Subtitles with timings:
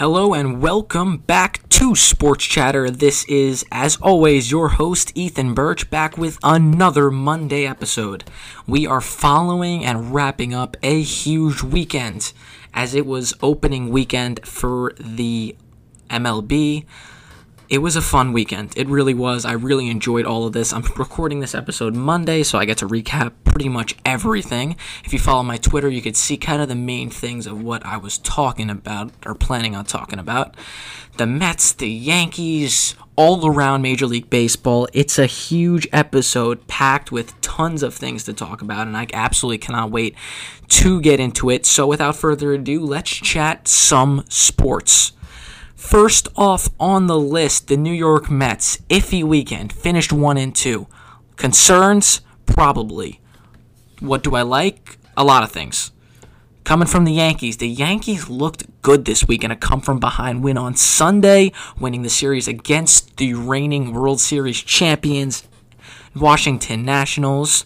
[0.00, 2.88] Hello and welcome back to Sports Chatter.
[2.88, 8.24] This is, as always, your host, Ethan Birch, back with another Monday episode.
[8.66, 12.32] We are following and wrapping up a huge weekend
[12.72, 15.54] as it was opening weekend for the
[16.08, 16.86] MLB.
[17.70, 18.72] It was a fun weekend.
[18.76, 19.44] It really was.
[19.44, 20.72] I really enjoyed all of this.
[20.72, 24.74] I'm recording this episode Monday, so I get to recap pretty much everything.
[25.04, 27.86] If you follow my Twitter, you could see kind of the main things of what
[27.86, 30.56] I was talking about or planning on talking about.
[31.16, 34.88] The Mets, the Yankees, all around Major League Baseball.
[34.92, 39.58] It's a huge episode packed with tons of things to talk about, and I absolutely
[39.58, 40.16] cannot wait
[40.70, 41.64] to get into it.
[41.66, 45.12] So, without further ado, let's chat some sports.
[45.80, 48.76] First off on the list, the New York Mets.
[48.90, 50.86] Iffy weekend, finished 1 and 2.
[51.36, 52.20] Concerns?
[52.46, 53.18] Probably.
[53.98, 54.98] What do I like?
[55.16, 55.90] A lot of things.
[56.64, 60.44] Coming from the Yankees, the Yankees looked good this week in a come from behind
[60.44, 65.48] win on Sunday, winning the series against the reigning World Series champions,
[66.14, 67.64] Washington Nationals.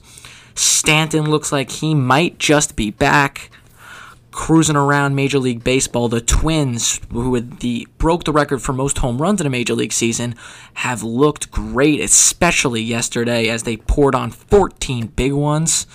[0.55, 3.51] Stanton looks like he might just be back
[4.35, 6.09] cruising around Major League Baseball.
[6.09, 9.93] The Twins, who the broke the record for most home runs in a Major League
[9.93, 10.35] season,
[10.75, 15.87] have looked great, especially yesterday as they poured on 14 big ones.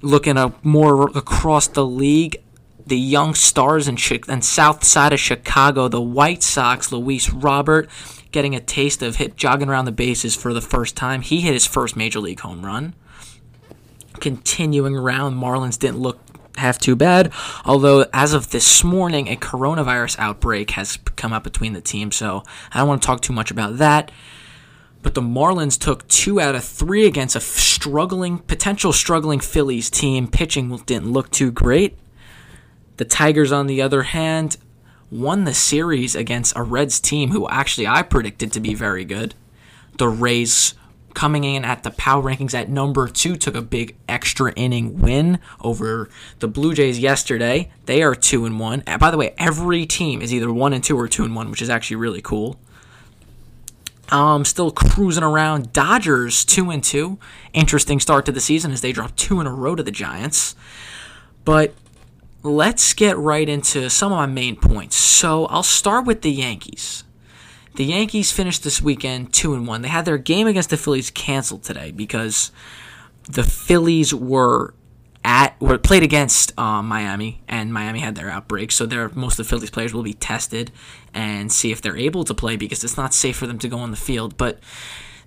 [0.00, 2.40] Looking more across the league,
[2.86, 7.90] the young stars and and south side of Chicago, the White Sox, Luis Robert,
[8.30, 11.22] getting a taste of hit jogging around the bases for the first time.
[11.22, 12.94] He hit his first major league home run.
[14.20, 16.20] Continuing around, Marlins didn't look
[16.58, 17.32] half too bad.
[17.64, 22.42] Although, as of this morning, a coronavirus outbreak has come up between the team, so
[22.72, 24.10] I don't want to talk too much about that.
[25.02, 30.26] But the Marlins took two out of three against a struggling, potential struggling Phillies team.
[30.26, 31.96] Pitching didn't look too great.
[32.96, 34.56] The Tigers, on the other hand,
[35.10, 39.34] won the series against a Reds team who actually I predicted to be very good.
[39.98, 40.74] The Rays
[41.14, 45.38] coming in at the power rankings at number two took a big extra inning win
[45.60, 46.08] over
[46.38, 47.70] the Blue Jays yesterday.
[47.86, 48.82] They are two and one.
[48.86, 51.50] And by the way, every team is either one and two or two and one,
[51.50, 52.58] which is actually really cool.
[54.10, 55.72] Um, still cruising around.
[55.72, 57.18] Dodgers two and two.
[57.52, 60.54] Interesting start to the season as they dropped two in a row to the Giants.
[61.44, 61.74] But
[62.42, 64.96] let's get right into some of my main points.
[64.96, 67.04] So I'll start with the Yankees.
[67.78, 69.82] The Yankees finished this weekend 2 and 1.
[69.82, 72.50] They had their game against the Phillies canceled today because
[73.30, 74.74] the Phillies were
[75.24, 78.72] at were played against um, Miami, and Miami had their outbreak.
[78.72, 80.72] So their most of the Phillies players will be tested
[81.14, 83.78] and see if they're able to play because it's not safe for them to go
[83.78, 84.36] on the field.
[84.36, 84.58] But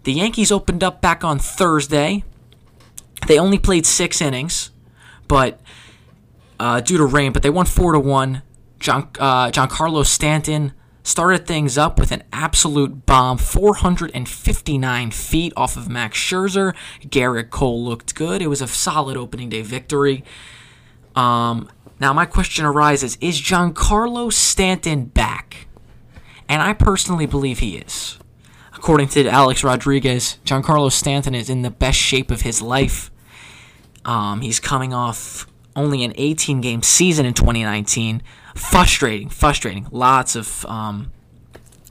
[0.03, 2.25] the Yankees opened up back on Thursday.
[3.27, 4.71] They only played six innings,
[5.29, 5.61] but
[6.59, 8.41] uh, due to rain, but they won four to one.
[8.77, 10.73] John uh, Carlos Stanton
[11.03, 16.75] started things up with an absolute bomb 459 feet off of Max Scherzer.
[17.01, 18.41] Gerrit Cole looked good.
[18.41, 20.23] It was a solid opening day victory.
[21.15, 21.69] Um,
[21.99, 25.67] now, my question arises is Giancarlo Stanton back?
[26.47, 28.17] And I personally believe he is.
[28.73, 33.11] According to Alex Rodriguez, Giancarlo Stanton is in the best shape of his life.
[34.03, 38.21] Um, he's coming off only an 18 game season in 2019
[38.55, 39.87] frustrating, frustrating.
[39.91, 41.11] Lots of um,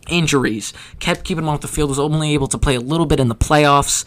[0.08, 0.72] injuries.
[0.98, 1.90] Kept keeping him off the field.
[1.90, 4.04] Was only able to play a little bit in the playoffs.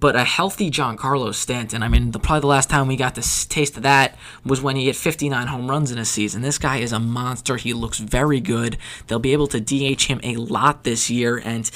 [0.00, 1.84] But a healthy Giancarlo Stanton.
[1.84, 4.74] I mean, the, probably the last time we got this taste of that was when
[4.74, 6.42] he hit 59 home runs in a season.
[6.42, 7.56] This guy is a monster.
[7.56, 8.78] He looks very good.
[9.06, 11.70] They'll be able to DH him a lot this year, and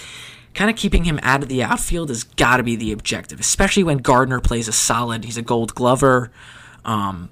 [0.55, 3.85] kind of keeping him out of the outfield has got to be the objective, especially
[3.85, 5.25] when Gardner plays a solid.
[5.25, 6.33] He's a Gold Glover.
[6.85, 7.29] Um,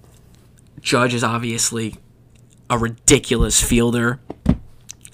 [0.81, 1.97] Judge is obviously
[2.75, 4.21] a ridiculous fielder.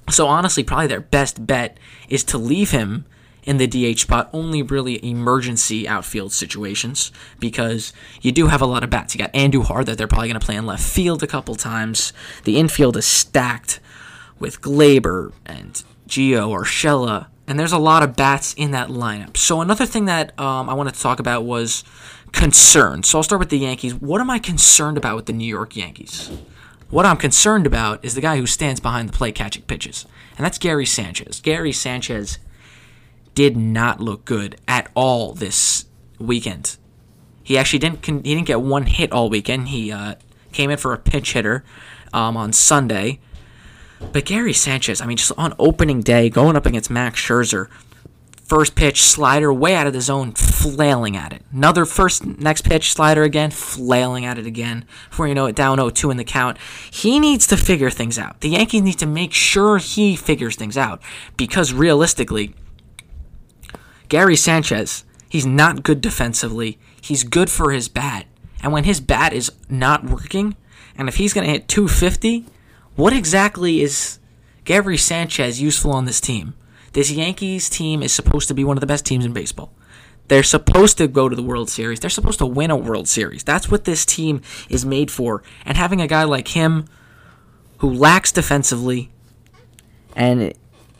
[0.08, 1.78] So honestly, probably their best bet
[2.08, 3.04] is to leave him
[3.44, 8.82] in the DH spot only really emergency outfield situations because you do have a lot
[8.82, 9.14] of bats.
[9.14, 12.12] You got Andujar that they're probably going to play in left field a couple times.
[12.44, 13.80] The infield is stacked
[14.38, 19.36] with Gleyber and Gio Urshela, and there's a lot of bats in that lineup.
[19.36, 21.84] So another thing that um, I wanted to talk about was
[22.32, 23.02] concern.
[23.02, 23.94] So I'll start with the Yankees.
[23.94, 26.30] What am I concerned about with the New York Yankees?
[26.90, 30.06] What I'm concerned about is the guy who stands behind the plate catching pitches,
[30.36, 31.40] and that's Gary Sanchez.
[31.40, 32.38] Gary Sanchez
[33.36, 35.84] did not look good at all this
[36.18, 36.76] weekend.
[37.44, 39.68] He actually didn't he didn't get one hit all weekend.
[39.68, 40.16] He uh,
[40.52, 41.64] came in for a pinch hitter
[42.12, 43.20] um, on Sunday.
[44.12, 47.68] But Gary Sanchez, I mean, just on opening day, going up against Max Scherzer,
[48.50, 51.44] First pitch slider way out of the zone, flailing at it.
[51.52, 54.86] Another first next pitch slider again, flailing at it again.
[55.08, 56.58] Before you know it, down 0-2 in the count.
[56.90, 58.40] He needs to figure things out.
[58.40, 61.00] The Yankees need to make sure he figures things out
[61.36, 62.52] because realistically,
[64.08, 66.76] Gary Sanchez, he's not good defensively.
[67.00, 68.26] He's good for his bat.
[68.64, 70.56] And when his bat is not working,
[70.98, 72.46] and if he's going to hit 250,
[72.96, 74.18] what exactly is
[74.64, 76.54] Gary Sanchez useful on this team?
[76.92, 79.72] This Yankees team is supposed to be one of the best teams in baseball.
[80.28, 81.98] They're supposed to go to the World Series.
[81.98, 83.42] They're supposed to win a World Series.
[83.42, 85.42] That's what this team is made for.
[85.64, 86.86] And having a guy like him
[87.78, 89.10] who lacks defensively
[90.14, 90.52] and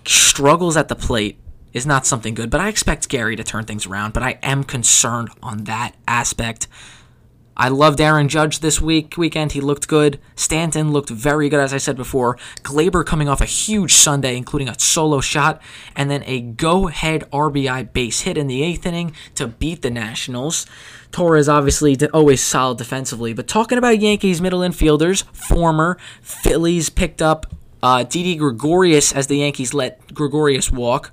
[0.04, 1.38] struggles at the plate
[1.72, 2.50] is not something good.
[2.50, 6.66] But I expect Gary to turn things around, but I am concerned on that aspect.
[7.60, 9.52] I loved Aaron Judge this week weekend.
[9.52, 10.18] He looked good.
[10.34, 12.38] Stanton looked very good, as I said before.
[12.62, 15.60] Gleyber coming off a huge Sunday, including a solo shot
[15.94, 20.64] and then a go-ahead RBI base hit in the eighth inning to beat the Nationals.
[21.12, 27.44] Torres obviously always solid defensively, but talking about Yankees middle infielders, former Phillies picked up
[27.82, 31.12] uh, Didi Gregorius as the Yankees let Gregorius walk.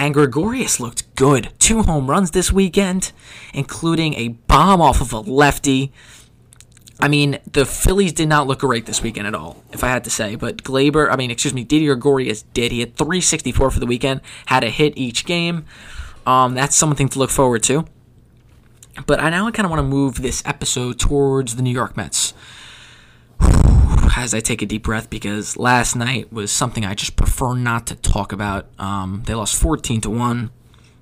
[0.00, 1.52] And Gregorius looked good.
[1.58, 3.12] Two home runs this weekend,
[3.52, 5.92] including a bomb off of a lefty.
[6.98, 10.02] I mean, the Phillies did not look great this weekend at all, if I had
[10.04, 10.36] to say.
[10.36, 12.72] But Gleyber, I mean, excuse me, Didi Gregorius did.
[12.72, 15.66] He had 364 for the weekend, had a hit each game.
[16.26, 17.84] Um, that's something to look forward to.
[19.06, 22.32] But I now kind of want to move this episode towards the New York Mets
[24.16, 27.86] as I take a deep breath because last night was something I just prefer not
[27.88, 28.66] to talk about.
[28.78, 30.50] Um, they lost 14 to 1.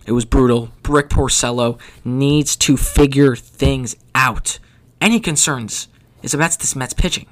[0.07, 0.71] It was brutal.
[0.89, 4.59] Rick Porcello needs to figure things out.
[5.01, 5.89] Any concerns
[6.23, 7.27] is about this Mets pitching.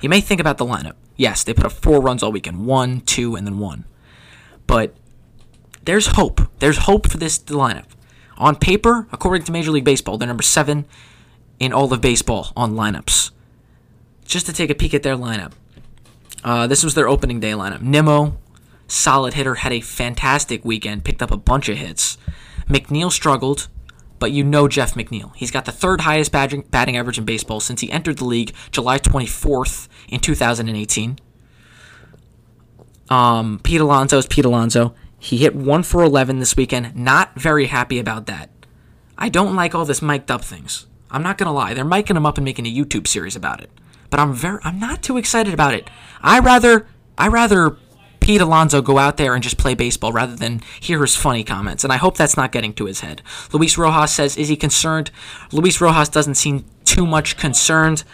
[0.00, 0.94] You may think about the lineup.
[1.16, 3.84] Yes, they put up four runs all weekend one, two, and then one.
[4.66, 4.94] But
[5.84, 6.40] there's hope.
[6.58, 7.86] There's hope for this lineup.
[8.38, 10.86] On paper, according to Major League Baseball, they're number seven
[11.60, 13.30] in all of baseball on lineups
[14.32, 15.52] just to take a peek at their lineup.
[16.42, 17.82] Uh, this was their opening day lineup.
[17.82, 18.38] Nimmo,
[18.88, 22.16] solid hitter, had a fantastic weekend, picked up a bunch of hits.
[22.66, 23.68] McNeil struggled,
[24.18, 25.36] but you know Jeff McNeil.
[25.36, 28.52] He's got the third highest batting, batting average in baseball since he entered the league
[28.70, 31.18] July 24th in 2018.
[33.10, 34.94] Um, Pete Alonso is Pete Alonso.
[35.18, 36.96] He hit 1 for 11 this weekend.
[36.96, 38.50] Not very happy about that.
[39.18, 40.86] I don't like all this mic'd up things.
[41.10, 41.74] I'm not going to lie.
[41.74, 43.70] They're miking him up and making a YouTube series about it
[44.12, 45.88] but I'm very I'm not too excited about it.
[46.22, 46.86] I rather
[47.16, 47.78] I rather
[48.20, 51.82] Pete Alonso go out there and just play baseball rather than hear his funny comments,
[51.82, 53.22] and I hope that's not getting to his head.
[53.54, 55.10] Luis Rojas says, "Is he concerned?"
[55.50, 58.04] Luis Rojas doesn't seem too much concerned.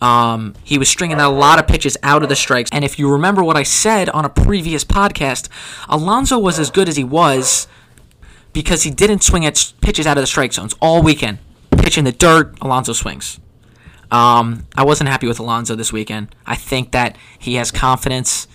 [0.00, 2.98] Um, he was stringing out a lot of pitches out of the strikes, and if
[2.98, 5.50] you remember what I said on a previous podcast,
[5.86, 7.68] Alonso was as good as he was
[8.54, 11.38] because he didn't swing at pitches out of the strike zones all weekend.
[11.72, 13.38] Pitch in the dirt, Alonso swings.
[14.10, 16.34] Um, I wasn't happy with Alonso this weekend.
[16.46, 18.46] I think that he has confidence.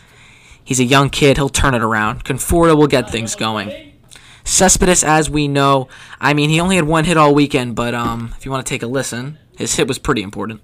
[0.63, 1.37] He's a young kid.
[1.37, 2.23] He'll turn it around.
[2.23, 3.91] Conforto will get things going.
[4.43, 5.87] Cespedes, as we know,
[6.19, 8.69] I mean, he only had one hit all weekend, but um, if you want to
[8.69, 10.61] take a listen, his hit was pretty important.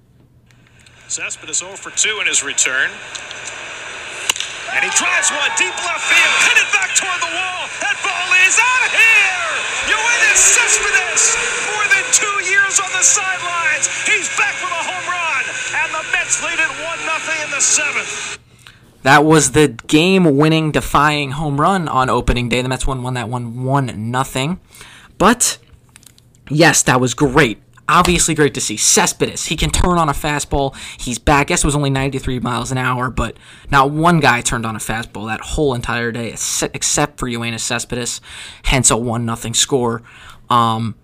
[1.07, 2.89] Cespedes 0 for 2 in his return.
[4.75, 7.61] And he drives one deep left field, headed back toward the wall.
[7.79, 9.47] That ball is out of here!
[9.87, 11.46] Yoenis Cespedes, more than
[19.03, 22.61] That was the game-winning, defying home run on opening day.
[22.61, 24.59] The Mets won, won that one one nothing.
[25.17, 25.57] But
[26.49, 28.77] yes, that was great obviously great to see.
[28.77, 30.75] Cespedes, he can turn on a fastball.
[30.99, 31.47] He's back.
[31.47, 33.37] Guess it was only 93 miles an hour, but
[33.71, 36.29] not one guy turned on a fastball that whole entire day,
[36.73, 38.21] except for Yoenis Cespedes.
[38.63, 40.03] Hence a one nothing score.
[40.49, 40.95] Um,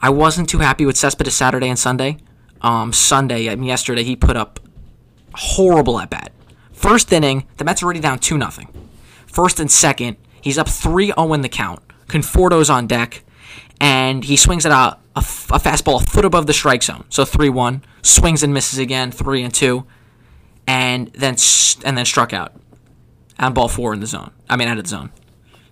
[0.00, 2.18] I wasn't too happy with Cespedes Saturday and Sunday.
[2.60, 4.60] Um, Sunday, I mean, yesterday, he put up
[5.38, 6.32] horrible at bat.
[6.72, 8.68] First inning, the Mets are already down 2 nothing.
[9.26, 11.80] First and second, he's up 3 0 in the count.
[12.06, 13.24] Conforto's on deck,
[13.80, 17.04] and he swings at a fastball a foot above the strike zone.
[17.08, 17.84] So 3 1.
[18.02, 19.84] Swings and misses again, 3 and 2.
[20.66, 21.36] And then,
[21.84, 22.54] and then struck out
[23.38, 24.32] on ball four in the zone.
[24.48, 25.10] I mean, out of the zone.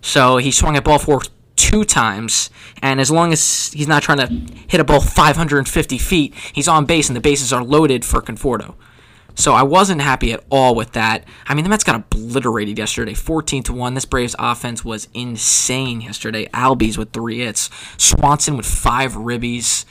[0.01, 1.21] So he swung at ball four
[1.55, 2.49] two times,
[2.81, 4.27] and as long as he's not trying to
[4.67, 8.75] hit a ball 550 feet, he's on base, and the bases are loaded for Conforto.
[9.37, 11.23] So I wasn't happy at all with that.
[11.45, 13.93] I mean, the Mets got obliterated yesterday, 14 to 1.
[13.93, 16.47] This Braves offense was insane yesterday.
[16.47, 19.85] Albies with three hits, Swanson with five ribbies.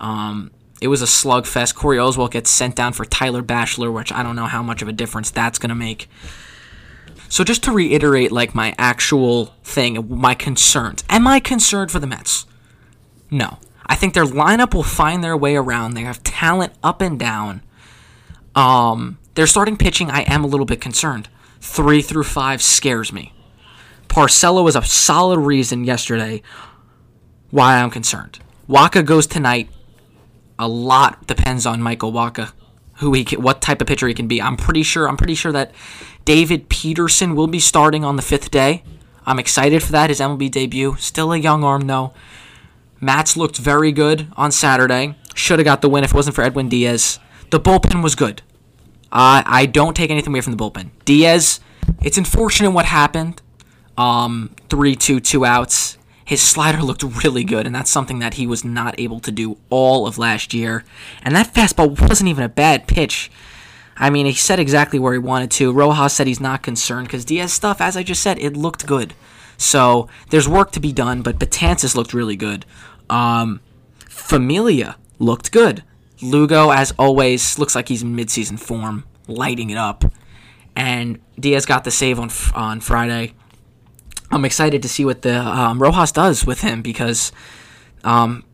[0.00, 0.50] Um,
[0.80, 1.76] it was a slugfest.
[1.76, 4.88] Corey Oswalt gets sent down for Tyler Bashlor, which I don't know how much of
[4.88, 6.10] a difference that's going to make.
[7.28, 11.04] So just to reiterate, like my actual thing, my concerns.
[11.08, 12.46] Am I concerned for the Mets?
[13.30, 13.58] No.
[13.86, 15.94] I think their lineup will find their way around.
[15.94, 17.62] They have talent up and down.
[18.58, 21.28] Um, their starting pitching, I am a little bit concerned.
[21.60, 23.32] Three through five scares me.
[24.08, 26.42] Porcello was a solid reason yesterday
[27.50, 28.40] why I'm concerned.
[28.68, 29.68] Wacha goes tonight.
[30.58, 32.50] A lot depends on Michael Wacha,
[32.96, 34.42] who he can, what type of pitcher he can be.
[34.42, 35.08] I'm pretty sure.
[35.08, 35.72] I'm pretty sure that
[36.24, 38.82] David Peterson will be starting on the fifth day.
[39.24, 40.10] I'm excited for that.
[40.10, 40.96] His MLB debut.
[40.98, 42.12] Still a young arm though.
[43.00, 45.14] Matz looked very good on Saturday.
[45.36, 47.20] Should have got the win if it wasn't for Edwin Diaz.
[47.50, 48.42] The bullpen was good.
[49.10, 50.90] Uh, I don't take anything away from the bullpen.
[51.04, 51.60] Diaz,
[52.02, 53.40] it's unfortunate what happened.
[53.96, 55.96] Um, three, two, two outs.
[56.24, 59.56] His slider looked really good, and that's something that he was not able to do
[59.70, 60.84] all of last year.
[61.22, 63.30] And that fastball wasn't even a bad pitch.
[63.96, 65.72] I mean, he said exactly where he wanted to.
[65.72, 69.14] Rojas said he's not concerned because Diaz stuff, as I just said, it looked good.
[69.56, 72.64] So there's work to be done, but Betances looked really good.
[73.10, 73.60] Um,
[74.08, 75.82] Familia looked good.
[76.20, 80.04] Lugo, as always, looks like he's in midseason form, lighting it up.
[80.74, 83.34] And Diaz got the save on on Friday.
[84.30, 87.32] I'm excited to see what the um, Rojas does with him because
[88.04, 88.44] um,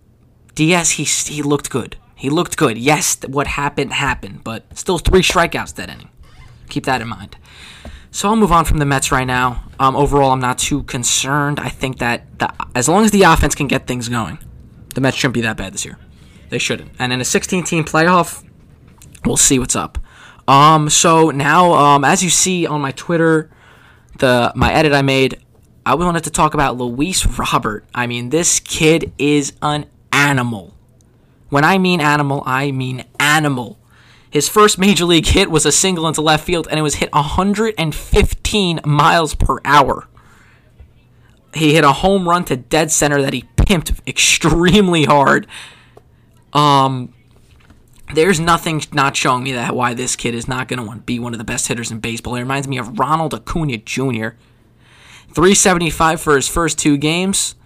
[0.55, 1.97] Diaz he he looked good.
[2.15, 2.79] He looked good.
[2.79, 6.11] Yes, what happened happened, but still three strikeouts that inning.
[6.69, 7.37] Keep that in mind.
[8.11, 9.65] So I'll move on from the Mets right now.
[9.81, 11.59] Um, overall, I'm not too concerned.
[11.59, 14.39] I think that the, as long as the offense can get things going,
[14.95, 15.99] the Mets shouldn't be that bad this year.
[16.49, 16.93] They shouldn't.
[16.99, 18.45] And in a 16-team playoff,
[19.25, 19.99] we'll see what's up.
[20.47, 23.51] Um, so now, um, as you see on my Twitter,
[24.19, 25.41] the my edit I made,
[25.87, 27.85] I wanted to talk about Luis Robert.
[27.95, 30.75] I mean, this kid is an animal.
[31.49, 33.79] When I mean animal, I mean animal.
[34.31, 37.13] His first major league hit was a single into left field, and it was hit
[37.13, 40.09] 115 miles per hour.
[41.55, 45.47] He hit a home run to dead center that he pimped extremely hard.
[46.55, 47.13] Um,
[48.15, 51.33] there's nothing not showing me that why this kid is not going to be one
[51.35, 52.37] of the best hitters in baseball.
[52.37, 54.31] It reminds me of Ronald Acuna Jr.
[55.33, 57.57] 375 for his first two games.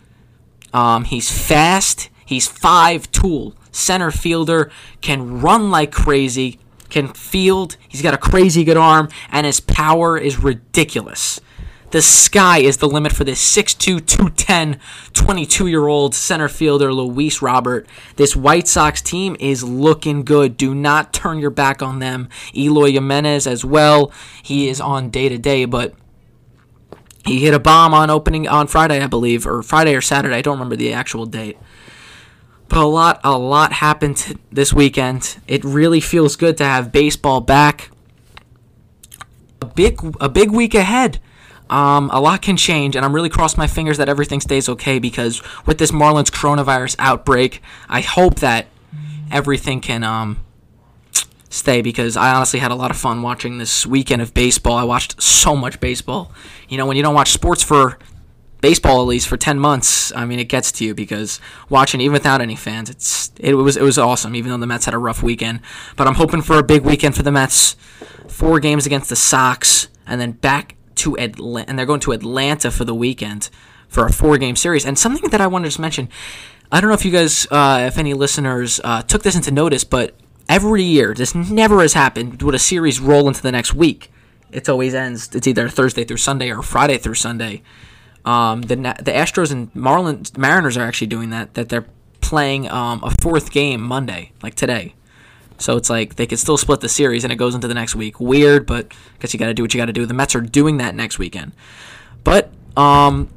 [0.72, 2.08] Um, he's fast.
[2.24, 6.58] He's five tool center fielder, can run like crazy,
[6.90, 7.76] can field.
[7.88, 11.40] He's got a crazy good arm, and his power is ridiculous.
[11.90, 14.78] The sky is the limit for this 6'2, 210,
[15.14, 17.88] 22 year old center fielder, Luis Robert.
[18.16, 20.58] This White Sox team is looking good.
[20.58, 22.28] Do not turn your back on them.
[22.54, 24.12] Eloy Jimenez as well.
[24.42, 25.94] He is on day to day, but
[27.24, 30.36] he hit a bomb on opening on Friday, I believe, or Friday or Saturday.
[30.36, 31.56] I don't remember the actual date.
[32.68, 35.38] But a lot, a lot happened this weekend.
[35.46, 37.90] It really feels good to have baseball back.
[39.62, 41.18] A big, a big week ahead.
[41.70, 44.98] Um, a lot can change, and I'm really crossing my fingers that everything stays okay
[44.98, 48.66] because with this Marlins coronavirus outbreak, I hope that
[49.30, 50.38] everything can um,
[51.50, 54.76] stay because I honestly had a lot of fun watching this weekend of baseball.
[54.76, 56.32] I watched so much baseball.
[56.68, 57.98] You know, when you don't watch sports for
[58.60, 62.12] baseball at least for 10 months, I mean, it gets to you because watching even
[62.12, 64.98] without any fans, it's it was it was awesome even though the Mets had a
[64.98, 65.60] rough weekend.
[65.96, 67.76] But I'm hoping for a big weekend for the Mets.
[68.26, 72.70] Four games against the Sox and then back to Atlanta, and they're going to Atlanta
[72.70, 73.50] for the weekend
[73.88, 74.84] for a four-game series.
[74.84, 76.08] And something that I wanted to mention,
[76.70, 79.84] I don't know if you guys, uh, if any listeners uh, took this into notice,
[79.84, 80.14] but
[80.48, 82.42] every year, this never has happened.
[82.42, 84.10] Would a series roll into the next week?
[84.50, 85.34] It always ends.
[85.34, 87.62] It's either Thursday through Sunday or Friday through Sunday.
[88.24, 91.54] Um, the the Astros and Marlins Mariners are actually doing that.
[91.54, 91.86] That they're
[92.20, 94.94] playing um, a fourth game Monday, like today.
[95.58, 97.94] So it's like they could still split the series and it goes into the next
[97.94, 98.20] week.
[98.20, 100.06] Weird, but I guess you got to do what you got to do.
[100.06, 101.52] The Mets are doing that next weekend.
[102.22, 103.28] But um,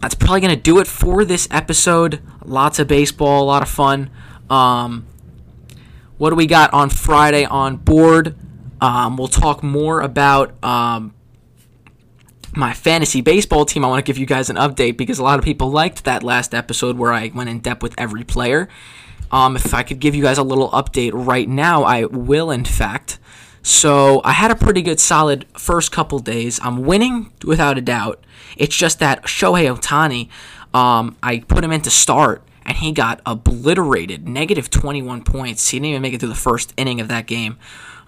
[0.00, 2.20] that's probably going to do it for this episode.
[2.44, 4.10] Lots of baseball, a lot of fun.
[4.48, 5.06] Um,
[6.18, 8.34] what do we got on Friday on board?
[8.80, 11.14] Um, we'll talk more about um,
[12.54, 13.84] my fantasy baseball team.
[13.84, 16.22] I want to give you guys an update because a lot of people liked that
[16.22, 18.68] last episode where I went in depth with every player.
[19.30, 22.64] Um, if I could give you guys a little update right now, I will, in
[22.64, 23.18] fact.
[23.62, 26.58] So I had a pretty good, solid first couple days.
[26.62, 28.24] I'm winning without a doubt.
[28.56, 30.28] It's just that Shohei Ohtani,
[30.76, 35.68] um, I put him in to start, and he got obliterated, negative 21 points.
[35.68, 37.56] He didn't even make it through the first inning of that game.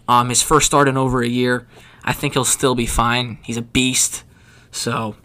[0.09, 1.67] Um, his first start in over a year.
[2.05, 3.39] I think he'll still be fine.
[3.43, 4.25] He's a beast.
[4.71, 5.17] So,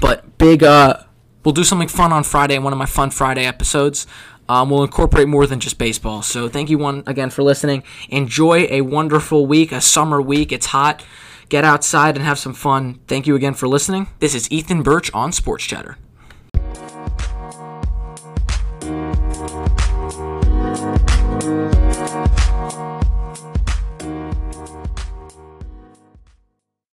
[0.00, 0.62] but big.
[0.62, 0.98] Uh,
[1.44, 2.58] we'll do something fun on Friday.
[2.58, 4.06] One of my fun Friday episodes.
[4.48, 6.22] Um, we'll incorporate more than just baseball.
[6.22, 7.82] So thank you one again for listening.
[8.08, 10.52] Enjoy a wonderful week, a summer week.
[10.52, 11.04] It's hot.
[11.48, 13.00] Get outside and have some fun.
[13.06, 14.08] Thank you again for listening.
[14.18, 15.96] This is Ethan Birch on Sports Chatter.